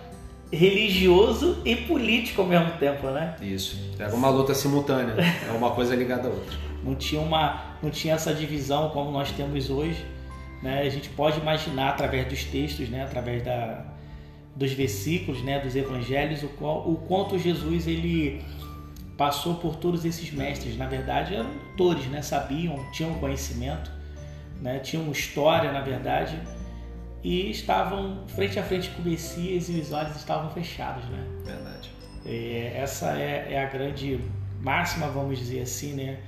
religioso 0.52 1.60
e 1.64 1.74
político 1.74 2.42
ao 2.42 2.46
mesmo 2.46 2.70
tempo, 2.78 3.08
né? 3.08 3.34
Isso. 3.42 3.76
Era 3.98 4.14
uma 4.14 4.28
luta 4.28 4.54
simultânea, 4.54 5.14
é 5.48 5.50
uma 5.52 5.72
coisa 5.72 5.96
ligada 5.96 6.28
à 6.28 6.30
outra. 6.30 6.56
Não 6.84 6.94
tinha 6.94 7.20
uma, 7.20 7.76
não 7.82 7.90
tinha 7.90 8.14
essa 8.14 8.32
divisão 8.32 8.90
como 8.90 9.10
nós 9.10 9.32
temos 9.32 9.68
hoje, 9.68 10.06
né? 10.62 10.82
A 10.82 10.88
gente 10.88 11.08
pode 11.10 11.38
imaginar 11.40 11.90
através 11.90 12.26
dos 12.28 12.44
textos, 12.44 12.88
né? 12.88 13.04
Através 13.04 13.42
da, 13.42 13.84
dos 14.54 14.72
versículos, 14.72 15.42
né? 15.42 15.60
Dos 15.60 15.76
evangelhos, 15.76 16.42
o, 16.42 16.48
qual, 16.48 16.88
o 16.88 16.96
quanto 16.96 17.38
Jesus 17.38 17.86
ele 17.86 18.44
passou 19.16 19.56
por 19.56 19.76
todos 19.76 20.04
esses 20.04 20.30
mestres. 20.30 20.76
Na 20.76 20.86
verdade, 20.86 21.34
eram 21.34 21.50
doutores, 21.76 22.06
né? 22.06 22.22
Sabiam, 22.22 22.84
tinham 22.92 23.14
conhecimento, 23.14 23.90
né? 24.60 24.78
Tinham 24.78 25.10
história, 25.10 25.72
na 25.72 25.80
verdade 25.80 26.40
e 27.26 27.50
estavam 27.50 28.22
frente 28.28 28.56
a 28.56 28.62
frente 28.62 28.88
com 28.90 29.02
o 29.02 29.04
Messias 29.04 29.68
e 29.68 29.80
os 29.80 29.90
olhos 29.90 30.14
estavam 30.14 30.48
fechados, 30.50 31.04
né? 31.06 31.26
Verdade. 31.44 31.90
É, 32.24 32.80
essa 32.80 33.18
é, 33.18 33.48
é, 33.50 33.64
a 33.64 33.66
grande 33.66 34.20
máxima, 34.60 35.08
vamos 35.08 35.36
dizer 35.36 35.62
assim, 35.62 35.94
né? 35.94 36.18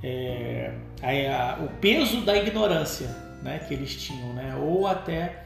É, 0.00 0.72
a, 1.02 1.58
o 1.60 1.68
peso 1.80 2.20
da 2.20 2.36
ignorância, 2.36 3.08
né? 3.44 3.60
Que 3.60 3.74
eles 3.74 3.94
tinham, 3.94 4.32
né? 4.32 4.56
Ou 4.56 4.86
até 4.86 5.44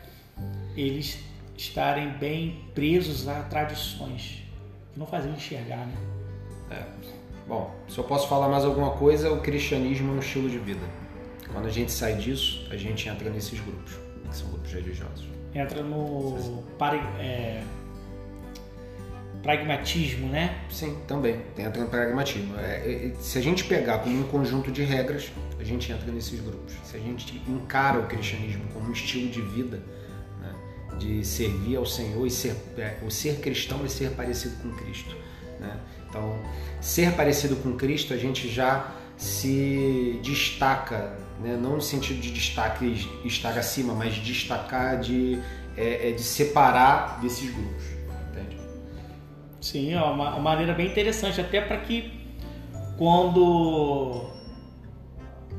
eles 0.77 1.19
estarem 1.57 2.11
bem 2.11 2.65
presos 2.75 3.27
a 3.27 3.43
tradições 3.43 4.45
que 4.93 4.99
não 4.99 5.07
faziam 5.07 5.35
enxergar, 5.35 5.85
né? 5.85 5.95
É. 6.71 6.85
Bom, 7.47 7.75
se 7.89 7.99
eu 7.99 8.05
posso 8.05 8.29
falar 8.29 8.49
mais 8.49 8.65
alguma 8.65 8.93
coisa, 8.93 9.33
o 9.33 9.41
cristianismo 9.41 10.13
é 10.13 10.17
um 10.17 10.19
estilo 10.21 10.49
de 10.49 10.59
vida. 10.59 10.87
Quando 11.53 11.67
a 11.67 11.71
gente 11.71 11.91
sai 11.91 12.15
disso, 12.15 12.67
a 12.71 12.77
gente 12.77 13.09
entra 13.09 13.29
nesses 13.31 13.59
grupos 13.59 13.95
que 14.29 14.37
são 14.37 14.49
grupos 14.51 14.73
religiosos. 14.73 15.27
Entra 15.55 15.83
no 15.83 16.63
pari, 16.79 16.99
é, 17.19 17.63
pragmatismo, 19.49 20.29
né? 20.29 20.59
Sim, 20.69 20.99
também. 21.07 21.41
Entra 21.57 21.81
no 21.81 21.89
pragmatismo. 21.89 22.55
É, 22.59 23.07
é, 23.07 23.13
se 23.19 23.39
a 23.39 23.41
gente 23.41 23.65
pegar 23.65 24.01
como 24.01 24.21
um 24.21 24.25
conjunto 24.25 24.71
de 24.71 24.85
regras, 24.85 25.33
a 25.59 25.65
gente 25.65 25.91
entra 25.91 26.13
nesses 26.13 26.39
grupos. 26.39 26.75
Se 26.85 26.99
a 26.99 27.01
gente 27.01 27.43
encara 27.49 27.99
o 27.99 28.07
cristianismo 28.07 28.65
como 28.75 28.91
um 28.91 28.93
estilo 28.93 29.31
de 29.31 29.41
vida, 29.41 29.83
né, 30.43 30.55
de 30.99 31.25
servir 31.25 31.77
ao 31.77 31.87
Senhor 31.87 32.27
e 32.27 32.31
ser, 32.31 32.55
é, 32.77 32.99
o 33.03 33.11
ser 33.11 33.41
cristão 33.41 33.87
e 33.87 33.89
ser 33.89 34.11
parecido 34.11 34.55
com 34.57 34.71
Cristo. 34.85 35.17
Né? 35.59 35.75
Então, 36.07 36.39
ser 36.79 37.13
parecido 37.13 37.57
com 37.57 37.75
Cristo, 37.75 38.13
a 38.13 38.19
gente 38.19 38.51
já 38.51 38.93
se 39.17 40.21
destaca, 40.23 41.19
né? 41.41 41.59
não 41.59 41.77
no 41.77 41.81
sentido 41.81 42.21
de 42.21 42.31
destaque 42.33 43.09
estar 43.25 43.57
acima, 43.57 43.95
mas 43.95 44.15
destacar 44.17 45.01
de, 45.01 45.39
é, 45.75 46.11
é 46.11 46.13
de 46.13 46.23
separar 46.23 47.19
desses 47.23 47.51
grupos. 47.51 47.98
Sim, 49.61 49.93
é 49.93 50.01
uma, 50.01 50.31
uma 50.31 50.41
maneira 50.41 50.73
bem 50.73 50.87
interessante, 50.87 51.41
até 51.41 51.61
para 51.61 51.77
que 51.79 52.13
quando 52.97 54.31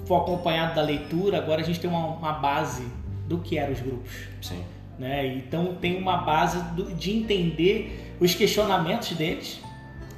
for 0.06 0.22
acompanhado 0.22 0.76
da 0.76 0.82
leitura, 0.82 1.38
agora 1.38 1.62
a 1.62 1.64
gente 1.64 1.80
tem 1.80 1.90
uma, 1.90 2.08
uma 2.08 2.34
base 2.34 2.84
do 3.28 3.40
que 3.40 3.58
eram 3.58 3.74
os 3.74 3.80
grupos. 3.80 4.12
Sim. 4.42 4.64
Né? 4.98 5.28
Então 5.28 5.78
tem 5.80 5.98
uma 5.98 6.18
base 6.18 6.62
do, 6.74 6.94
de 6.94 7.12
entender 7.12 8.16
os 8.20 8.36
questionamentos 8.36 9.12
deles, 9.12 9.62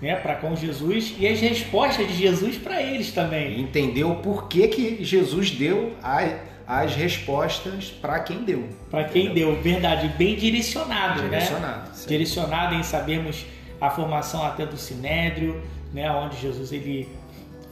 né, 0.01 0.15
para 0.15 0.35
com 0.35 0.55
Jesus 0.55 1.13
e 1.19 1.27
as 1.27 1.39
respostas 1.39 2.07
de 2.07 2.15
Jesus 2.15 2.57
para 2.57 2.81
eles 2.81 3.11
também. 3.11 3.59
Entender 3.59 4.03
o 4.03 4.15
porquê 4.15 4.67
que 4.67 5.03
Jesus 5.03 5.51
deu 5.51 5.95
a, 6.01 6.27
as 6.65 6.95
respostas 6.95 7.91
para 7.91 8.19
quem 8.21 8.43
deu. 8.43 8.67
Para 8.89 9.03
quem 9.03 9.31
deu, 9.33 9.61
verdade, 9.61 10.07
bem 10.17 10.35
direcionado, 10.35 11.21
direcionado 11.21 11.81
né? 11.81 11.93
Sim. 11.93 12.07
Direcionado 12.07 12.73
em 12.73 12.81
sabermos 12.81 13.45
a 13.81 13.89
formação 13.89 14.45
até 14.45 14.65
do 14.65 14.77
Sinédrio, 14.77 15.61
né, 15.91 16.09
onde 16.11 16.37
Jesus 16.37 16.71
ele 16.71 17.09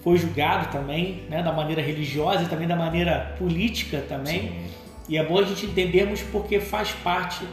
foi 0.03 0.17
julgado 0.17 0.71
também, 0.71 1.23
né, 1.29 1.43
da 1.43 1.53
maneira 1.53 1.81
religiosa 1.81 2.43
e 2.43 2.47
também 2.47 2.67
da 2.67 2.75
maneira 2.75 3.35
política 3.37 4.03
também. 4.09 4.41
Sim. 4.41 4.65
E 5.07 5.17
é 5.17 5.23
bom 5.23 5.39
a 5.39 5.43
gente 5.43 5.65
entendermos 5.65 6.21
porque 6.21 6.59
faz 6.59 6.91
parte 6.91 7.45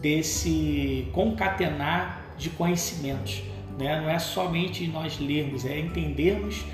desse 0.00 1.08
concatenar 1.12 2.22
de 2.36 2.50
conhecimentos. 2.50 3.42
Né? 3.78 4.00
Não 4.00 4.08
é 4.08 4.18
somente 4.18 4.86
nós 4.86 5.18
lermos, 5.18 5.64
é 5.64 5.78
entendermos 5.78 6.64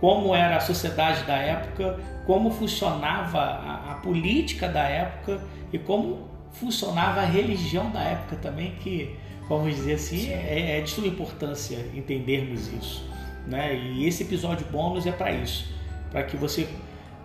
como 0.00 0.34
era 0.34 0.56
a 0.56 0.60
sociedade 0.60 1.24
da 1.24 1.36
época, 1.36 1.98
como 2.26 2.50
funcionava 2.50 3.38
a, 3.38 3.92
a 3.92 3.94
política 3.96 4.68
da 4.68 4.82
época 4.82 5.40
e 5.72 5.78
como 5.78 6.28
funcionava 6.52 7.20
a 7.20 7.24
religião 7.24 7.90
da 7.90 8.00
época 8.00 8.36
também, 8.36 8.72
que, 8.80 9.16
vamos 9.48 9.74
dizer 9.74 9.94
assim, 9.94 10.30
é, 10.30 10.78
é 10.78 10.80
de 10.80 10.90
suma 10.90 11.06
importância 11.06 11.78
entendermos 11.94 12.68
isso. 12.72 13.08
Né? 13.46 13.74
E 13.74 14.06
esse 14.06 14.22
episódio 14.22 14.66
bônus 14.70 15.06
é 15.06 15.12
para 15.12 15.32
isso, 15.32 15.72
para 16.10 16.22
que 16.22 16.36
você 16.36 16.68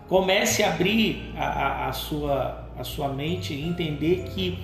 comece 0.08 0.64
a 0.64 0.70
abrir 0.70 1.34
a, 1.36 1.46
a, 1.46 1.90
a, 1.90 1.94
sua, 1.94 2.70
a 2.78 2.84
sua 2.84 3.10
mente 3.10 3.54
e 3.54 3.68
entender 3.68 4.30
que 4.34 4.60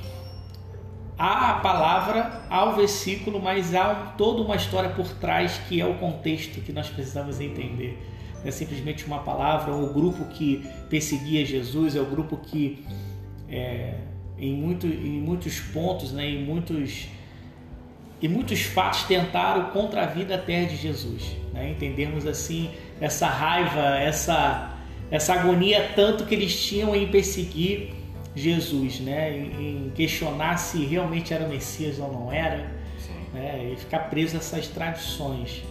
há 1.18 1.52
a 1.52 1.54
palavra, 1.60 2.44
há 2.50 2.66
o 2.66 2.76
versículo, 2.76 3.42
mas 3.42 3.76
há 3.76 4.14
toda 4.18 4.42
uma 4.42 4.56
história 4.56 4.90
por 4.92 5.08
trás 5.16 5.60
que 5.68 5.82
é 5.82 5.86
o 5.86 5.96
contexto 5.96 6.62
que 6.62 6.72
nós 6.72 6.88
precisamos 6.88 7.42
entender. 7.42 8.02
Não 8.40 8.48
é 8.48 8.52
simplesmente 8.52 9.06
uma 9.06 9.20
palavra 9.20 9.74
ou 9.74 9.90
o 9.90 9.94
grupo 9.94 10.24
que 10.26 10.66
perseguia 10.90 11.46
Jesus, 11.46 11.94
é 11.96 12.00
o 12.00 12.06
grupo 12.06 12.38
que 12.38 12.86
é, 13.50 13.96
em, 14.38 14.54
muito, 14.54 14.88
em 14.88 15.20
muitos 15.20 15.60
pontos, 15.60 16.14
né, 16.14 16.26
em 16.26 16.46
muitos 16.46 17.10
e 18.22 18.28
muitos 18.28 18.62
fatos 18.62 19.04
tentaram 19.04 19.70
contra 19.72 20.04
a 20.04 20.06
vida 20.06 20.36
até 20.36 20.66
de 20.66 20.76
Jesus. 20.76 21.36
Né? 21.54 21.72
Entendermos 21.72 22.26
assim 22.26 22.70
essa 23.00 23.28
raiva, 23.28 23.98
essa, 23.98 24.78
essa 25.10 25.34
agonia 25.34 25.92
tanto 25.96 26.26
que 26.26 26.36
eles 26.36 26.62
tinham 26.62 26.96
em 26.96 27.08
perseguir 27.08 27.94
Jesus, 28.36 29.00
né? 29.00 29.38
Em, 29.38 29.92
questionar 29.96 30.58
se 30.58 30.86
realmente 30.86 31.34
era 31.34 31.46
o 31.46 31.50
Messias 31.50 32.00
ou 32.00 32.12
não 32.12 32.32
era, 32.32 32.72
né? 33.34 33.72
E 33.74 33.76
ficar 33.76 34.10
preso 34.10 34.36
a 34.36 34.40
essas 34.40 34.68
tradições. 34.68 35.64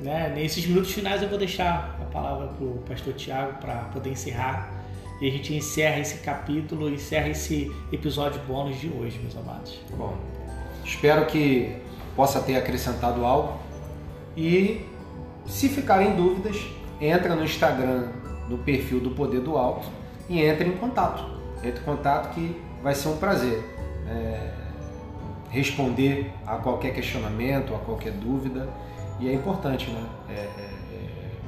Né? 0.00 0.32
Nesses 0.34 0.66
minutos 0.66 0.92
finais 0.92 1.22
eu 1.22 1.28
vou 1.28 1.38
deixar 1.38 1.98
a 2.00 2.04
palavra 2.12 2.48
para 2.48 2.64
o 2.64 2.82
pastor 2.86 3.14
Tiago 3.14 3.58
para 3.58 3.76
poder 3.84 4.10
encerrar 4.10 4.84
e 5.20 5.28
a 5.28 5.30
gente 5.30 5.54
encerra 5.54 6.00
esse 6.00 6.18
capítulo, 6.18 6.90
encerra 6.90 7.28
esse 7.28 7.72
episódio 7.92 8.40
bônus 8.46 8.78
de 8.80 8.88
hoje, 8.88 9.18
meus 9.20 9.36
amados. 9.36 9.78
Bom, 9.96 10.16
espero 10.84 11.26
que 11.26 11.76
possa 12.16 12.40
ter 12.40 12.56
acrescentado 12.56 13.24
algo 13.24 13.58
e 14.36 14.86
se 15.46 15.68
ficarem 15.68 16.16
dúvidas, 16.16 16.56
entra 17.00 17.34
no 17.34 17.44
Instagram, 17.44 18.08
no 18.48 18.58
perfil 18.58 19.00
do 19.00 19.10
Poder 19.10 19.40
do 19.40 19.56
Alto 19.56 19.86
e 20.28 20.40
entre 20.40 20.68
em 20.68 20.76
contato 20.76 21.34
entre 21.68 21.80
em 21.80 21.84
contato 21.84 22.34
que 22.34 22.60
vai 22.82 22.94
ser 22.94 23.08
um 23.08 23.16
prazer 23.16 23.64
é, 24.06 24.52
responder 25.50 26.32
a 26.46 26.56
qualquer 26.56 26.94
questionamento, 26.94 27.74
a 27.74 27.78
qualquer 27.78 28.12
dúvida. 28.12 28.68
E 29.18 29.28
é 29.28 29.32
importante, 29.32 29.90
né? 29.90 30.06
É, 30.28 30.32
é, 30.32 30.70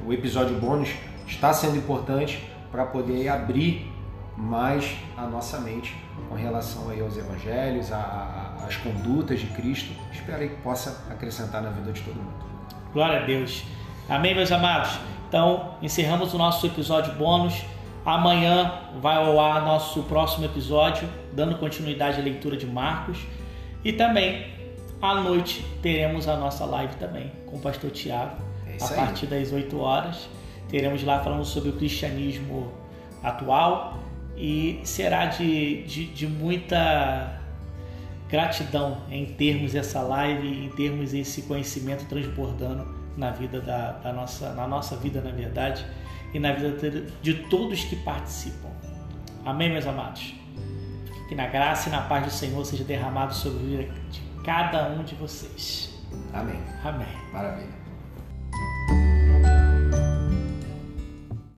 o 0.06 0.12
episódio 0.12 0.56
bônus 0.58 0.90
está 1.26 1.52
sendo 1.52 1.76
importante 1.76 2.48
para 2.70 2.86
poder 2.86 3.28
abrir 3.28 3.92
mais 4.36 4.96
a 5.16 5.26
nossa 5.26 5.58
mente 5.60 5.96
com 6.28 6.34
relação 6.34 6.88
aí 6.90 7.00
aos 7.00 7.16
evangelhos, 7.16 7.90
às 8.66 8.76
condutas 8.76 9.40
de 9.40 9.46
Cristo. 9.46 9.92
Espero 10.12 10.48
que 10.48 10.56
possa 10.56 11.04
acrescentar 11.10 11.62
na 11.62 11.70
vida 11.70 11.92
de 11.92 12.02
todo 12.02 12.16
mundo. 12.16 12.44
Glória 12.92 13.22
a 13.22 13.24
Deus. 13.24 13.64
Amém, 14.08 14.34
meus 14.34 14.50
amados? 14.52 14.98
Então, 15.28 15.74
encerramos 15.82 16.32
o 16.34 16.38
nosso 16.38 16.66
episódio 16.66 17.12
bônus 17.14 17.64
Amanhã 18.06 18.72
vai 19.00 19.16
ao 19.16 19.40
ar 19.40 19.64
nosso 19.64 20.04
próximo 20.04 20.44
episódio, 20.44 21.08
dando 21.32 21.58
continuidade 21.58 22.20
à 22.20 22.22
leitura 22.22 22.56
de 22.56 22.64
Marcos. 22.64 23.18
E 23.84 23.92
também 23.92 24.46
à 25.02 25.16
noite 25.16 25.66
teremos 25.82 26.28
a 26.28 26.36
nossa 26.36 26.64
live 26.64 26.94
também 26.94 27.32
com 27.46 27.56
o 27.56 27.60
pastor 27.60 27.90
Tiago, 27.90 28.36
É 28.64 28.76
a 28.80 28.88
partir 28.90 29.26
das 29.26 29.50
8 29.50 29.76
horas. 29.80 30.28
Teremos 30.68 31.02
lá 31.02 31.18
falando 31.18 31.44
sobre 31.44 31.70
o 31.70 31.72
cristianismo 31.72 32.72
atual 33.24 33.98
e 34.36 34.80
será 34.84 35.26
de, 35.26 35.82
de, 35.82 36.06
de 36.06 36.28
muita 36.28 37.40
gratidão 38.28 39.02
em 39.10 39.26
termos 39.26 39.74
essa 39.74 40.00
live, 40.00 40.48
em 40.48 40.68
termos 40.70 41.14
esse 41.14 41.42
conhecimento 41.42 42.04
transbordando 42.06 42.86
na 43.16 43.30
vida 43.30 43.60
da, 43.60 43.92
da 43.92 44.12
nossa, 44.12 44.52
na 44.52 44.66
nossa 44.66 44.96
vida, 44.96 45.20
na 45.20 45.30
verdade, 45.30 45.84
e 46.34 46.38
na 46.38 46.52
vida 46.52 47.06
de, 47.22 47.34
todos 47.34 47.84
que 47.84 47.96
participam. 47.96 48.68
Amém, 49.44 49.70
meus 49.70 49.86
amados? 49.86 50.34
Que 51.28 51.34
na 51.34 51.46
graça 51.46 51.88
e 51.88 51.92
na 51.92 52.02
paz 52.02 52.24
do 52.24 52.30
Senhor 52.30 52.64
seja 52.64 52.84
derramado 52.84 53.34
sobre 53.34 53.58
a 53.58 53.82
vida 53.82 53.94
de 54.10 54.20
cada 54.44 54.88
um 54.88 55.02
de 55.02 55.14
vocês. 55.14 55.94
Amém. 56.32 56.60
Amém. 56.84 57.08
Maravilha. 57.32 57.75